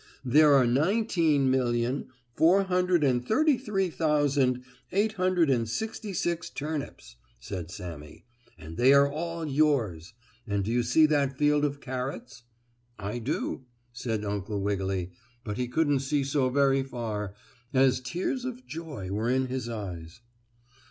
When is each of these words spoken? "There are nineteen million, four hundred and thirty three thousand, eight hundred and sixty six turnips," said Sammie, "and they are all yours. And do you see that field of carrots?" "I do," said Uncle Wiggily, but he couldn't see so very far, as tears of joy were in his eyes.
"There 0.25 0.55
are 0.55 0.65
nineteen 0.65 1.51
million, 1.51 2.07
four 2.33 2.63
hundred 2.63 3.03
and 3.03 3.23
thirty 3.23 3.55
three 3.55 3.91
thousand, 3.91 4.63
eight 4.91 5.11
hundred 5.13 5.51
and 5.51 5.69
sixty 5.69 6.11
six 6.11 6.49
turnips," 6.49 7.17
said 7.39 7.69
Sammie, 7.69 8.25
"and 8.57 8.77
they 8.77 8.93
are 8.93 9.07
all 9.11 9.45
yours. 9.45 10.13
And 10.47 10.63
do 10.65 10.71
you 10.71 10.81
see 10.81 11.05
that 11.05 11.37
field 11.37 11.63
of 11.63 11.81
carrots?" 11.81 12.41
"I 12.97 13.19
do," 13.19 13.65
said 13.93 14.25
Uncle 14.25 14.59
Wiggily, 14.59 15.11
but 15.43 15.57
he 15.57 15.67
couldn't 15.67 15.99
see 15.99 16.23
so 16.23 16.49
very 16.49 16.81
far, 16.81 17.35
as 17.71 17.99
tears 18.03 18.43
of 18.43 18.65
joy 18.65 19.11
were 19.11 19.29
in 19.29 19.49
his 19.49 19.69
eyes. 19.69 20.21